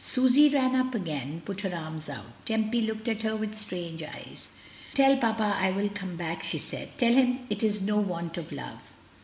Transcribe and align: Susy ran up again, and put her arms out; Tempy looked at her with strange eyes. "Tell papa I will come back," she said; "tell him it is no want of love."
Susy 0.03 0.49
ran 0.49 0.75
up 0.75 0.95
again, 0.95 1.29
and 1.31 1.45
put 1.45 1.61
her 1.61 1.75
arms 1.77 2.09
out; 2.09 2.25
Tempy 2.43 2.81
looked 2.81 3.07
at 3.07 3.21
her 3.21 3.35
with 3.35 3.55
strange 3.55 4.01
eyes. 4.01 4.47
"Tell 4.95 5.15
papa 5.17 5.55
I 5.59 5.69
will 5.69 5.89
come 5.89 6.15
back," 6.15 6.41
she 6.41 6.57
said; 6.57 6.97
"tell 6.97 7.13
him 7.13 7.41
it 7.51 7.61
is 7.61 7.83
no 7.83 7.97
want 7.99 8.35
of 8.39 8.51
love." 8.51 8.95